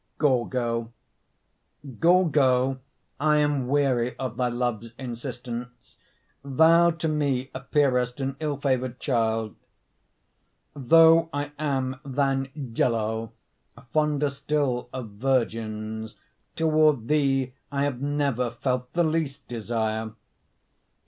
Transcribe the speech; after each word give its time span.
GORGO 0.17 0.91
Gorgo, 1.99 2.79
I 3.19 3.37
am 3.37 3.67
weary 3.67 4.17
Of 4.17 4.35
thy 4.35 4.47
love's 4.49 4.93
insistence, 4.97 5.97
Thou 6.43 6.89
to 6.89 7.07
me 7.07 7.51
appearest 7.53 8.19
An 8.19 8.35
ill 8.39 8.57
favored 8.57 8.99
child. 8.99 9.55
Though 10.75 11.29
I 11.31 11.51
am 11.59 11.99
than 12.03 12.47
Gello 12.73 13.33
Fonder 13.93 14.31
still 14.31 14.89
of 14.91 15.07
virgins, 15.09 16.15
Toward 16.55 17.07
thee 17.07 17.53
I 17.71 17.83
have 17.83 18.01
never 18.01 18.49
Felt 18.49 18.91
the 18.93 19.03
least 19.03 19.47
desire. 19.47 20.13